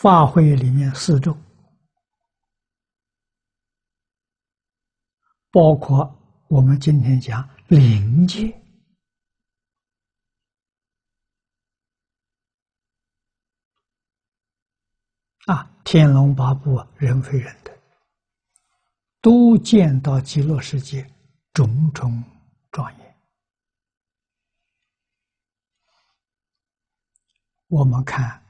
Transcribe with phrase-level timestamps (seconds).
[0.00, 1.36] 法会里面四种，
[5.50, 8.48] 包括我们今天讲灵界。
[15.46, 17.76] 啊，天龙八部人非人的，
[19.20, 21.04] 都见到极乐世界
[21.52, 22.22] 种种
[22.70, 23.16] 庄严。
[27.66, 28.40] 我们看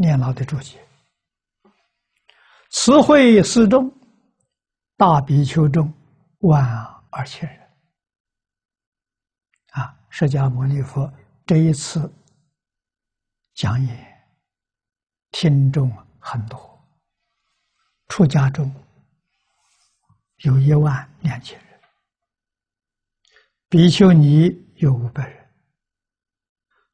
[0.00, 0.78] 念老的注解
[2.70, 3.92] ：“慈惠四中，
[4.96, 5.92] 大比丘众
[6.38, 6.64] 万
[7.10, 7.68] 二千人。”
[9.74, 11.12] 啊，释迦牟尼佛
[11.44, 12.08] 这一次
[13.54, 14.30] 讲演，
[15.32, 16.80] 听众很多，
[18.06, 18.72] 出家中
[20.44, 21.80] 有一万两千人，
[23.68, 25.44] 比丘尼有五百人。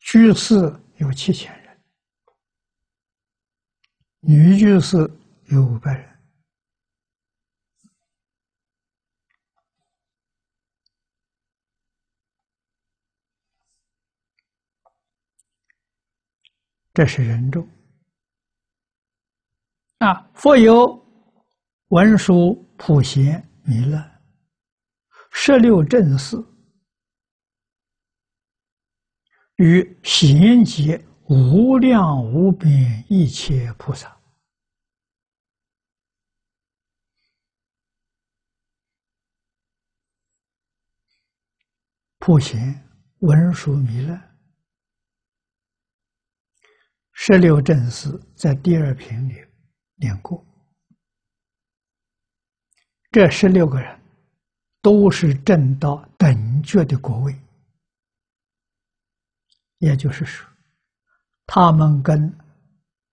[0.00, 1.63] 居士有七千人，
[4.26, 4.96] 女居士
[5.48, 6.18] 有五百人，
[16.94, 17.68] 这是人众。
[19.98, 21.06] 啊，佛有
[21.88, 24.02] 文殊、普贤、弥勒、
[25.32, 26.42] 十六正士。
[29.56, 34.13] 与贤劫无量无边一切菩萨，
[42.26, 42.58] 普贤
[43.18, 44.18] 文殊弥勒
[47.12, 49.34] 十六正士，在第二品里
[49.96, 50.42] 念过。
[53.12, 54.00] 这十六个人
[54.80, 57.38] 都是正道等觉的国位。
[59.76, 60.48] 也就是说，
[61.44, 62.34] 他们跟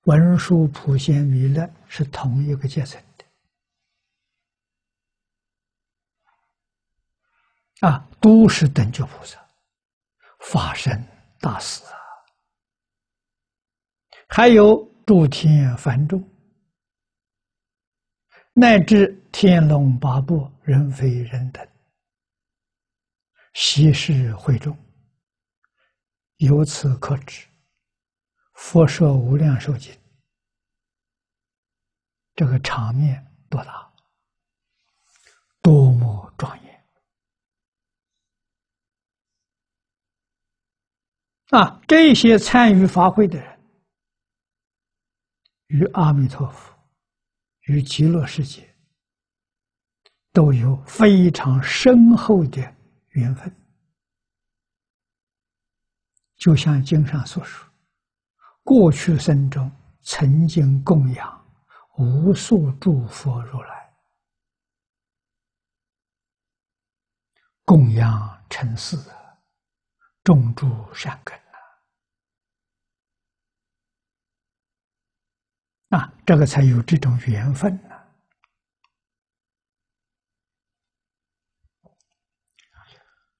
[0.03, 3.25] 文殊、普贤、弥勒是同一个阶层的，
[7.89, 9.37] 啊，都是等觉菩萨、
[10.39, 11.03] 法身
[11.39, 11.97] 大士啊，
[14.29, 16.23] 还有诸天梵众，
[18.53, 21.67] 乃至天龙八部、人非人等，
[23.53, 24.77] 悉是会众。
[26.37, 27.47] 由此可知，
[28.53, 29.95] 佛说无量寿经，
[32.35, 33.91] 这个场面多大，
[35.61, 36.71] 多么庄严
[41.51, 41.81] 啊！
[41.85, 43.59] 这些参与法会的人，
[45.67, 46.73] 与阿弥陀佛、
[47.63, 48.73] 与极乐世界，
[50.31, 52.61] 都有非常深厚的
[53.09, 53.53] 缘分。
[56.37, 57.69] 就像经上所说，
[58.63, 59.69] 过去生中
[60.03, 61.45] 曾经供养
[61.97, 63.93] 无数诸佛如来，
[67.65, 68.97] 供养成事，
[70.23, 71.57] 种诸善根呐，
[75.91, 77.89] 啊，这个才有这种缘分呢。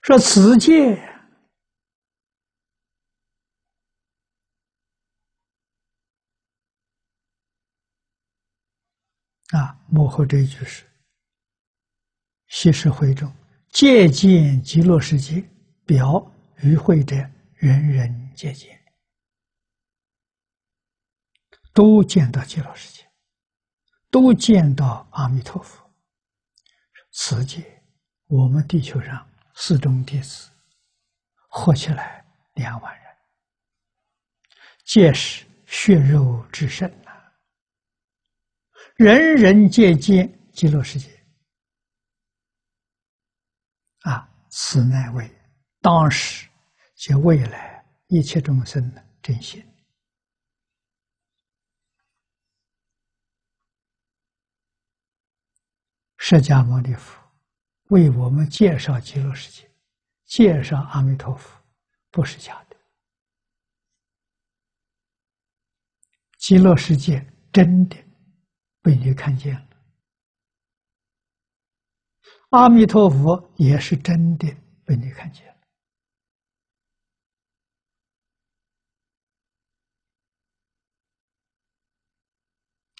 [0.01, 0.95] 说此界。
[9.51, 10.85] 啊，幕后这一句是：
[12.47, 13.33] 西施会中
[13.69, 15.43] 借见极乐世界，
[15.85, 16.33] 表
[16.63, 17.15] 与会者
[17.55, 18.80] 人人皆见，
[21.73, 23.09] 都见到极乐世界，
[24.09, 25.89] 都见到阿弥陀佛。
[27.11, 27.83] 此界，
[28.27, 30.49] 我们地球上四众弟子
[31.49, 33.05] 合起来两万人，
[34.85, 36.91] 皆是血肉之身。
[38.95, 41.09] 人人皆见极乐世界
[44.01, 44.29] 啊！
[44.49, 45.33] 此乃为
[45.79, 46.47] 当时
[46.95, 49.65] 及未来一切众生的真心。
[56.31, 57.21] 释迦牟尼佛
[57.89, 59.69] 为我们介绍极乐世界，
[60.23, 61.61] 介绍阿弥陀佛，
[62.09, 62.77] 不是假的。
[66.37, 67.19] 极乐世界
[67.51, 67.97] 真的。
[68.81, 69.67] 被你看见了，
[72.51, 74.47] 阿弥陀佛也是真的
[74.85, 75.45] 被你看见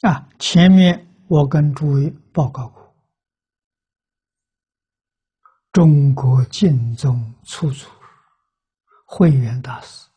[0.01, 0.09] 了。
[0.09, 2.80] 啊，前面我跟诸位报告过，
[5.71, 7.87] 中国净宗初祖
[9.05, 10.09] 慧远大师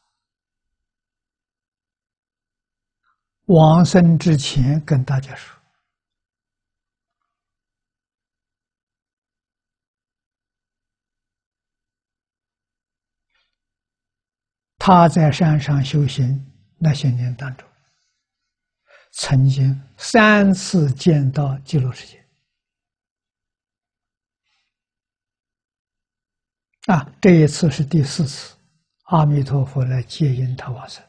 [3.46, 5.56] 往生之前跟大家说，
[14.78, 17.68] 他在山上修行那些年当中，
[19.12, 22.23] 曾经三次见到极乐世界。
[26.86, 28.54] 啊，这一次是第四次，
[29.04, 31.02] 阿弥陀佛来接引他往生。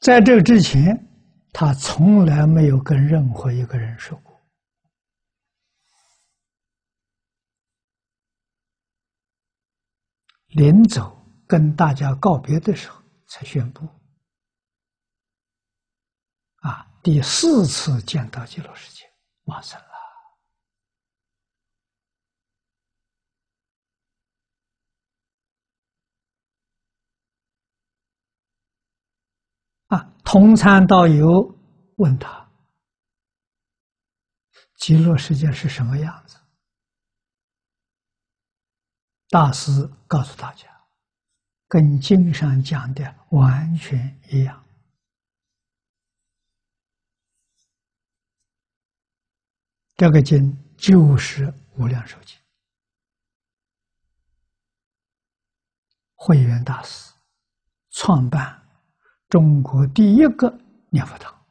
[0.00, 1.08] 在这之前，
[1.52, 4.32] 他从来没有跟任何一个人说过。
[10.48, 13.88] 临走跟大家告别的时候，才宣布。
[16.56, 19.12] 啊，第四次见到极乐世界，
[19.44, 19.86] 往生了。
[29.88, 31.58] 啊，同参道友
[31.96, 32.48] 问他
[34.78, 36.38] ：“极乐世界是什么样子？”
[39.28, 40.68] 大师告诉大家
[41.66, 44.61] ：“跟经上讲的完全一样。
[49.96, 51.46] 这个经就是
[51.76, 52.36] 《无量寿经》，
[56.14, 57.12] 慧远大师
[57.90, 58.58] 创办。”
[59.28, 60.58] 中国第一个
[60.90, 61.46] 念佛堂，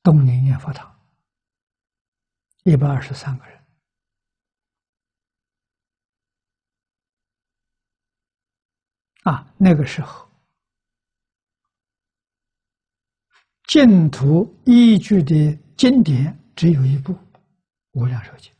[0.00, 0.96] 东宁念佛堂，
[2.62, 3.64] 一百二十三个人
[9.24, 9.52] 啊。
[9.58, 10.30] 那个时候，
[13.66, 17.12] 净土依据的经典只有一部
[17.92, 18.52] 《无量寿经》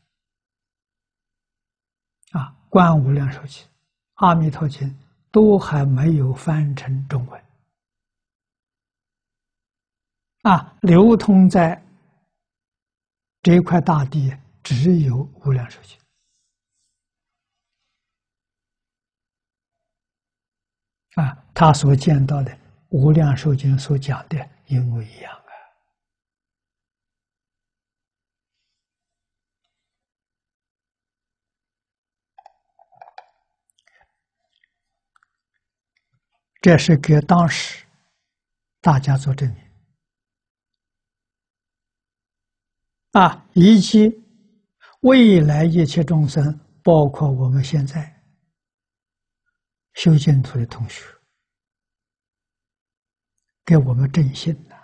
[2.39, 3.63] 啊，《观无量寿经》
[4.15, 4.87] 《阿弥陀经》
[5.31, 7.45] 都还没有翻成中文。
[10.41, 11.81] 啊，流通在
[13.41, 14.31] 这一块大地
[14.61, 15.97] 只有无量寿经
[21.15, 22.55] 啊，他所见到的
[22.89, 24.37] 无量寿经所讲的
[24.67, 25.41] 一模一样啊。
[36.65, 37.85] 这是给当时
[38.81, 39.63] 大家做证明。
[43.11, 44.09] 啊，以及
[45.01, 48.19] 未来一切众生，包括我们现在
[49.93, 51.05] 修净土的同学，
[53.63, 54.74] 给我们振兴的。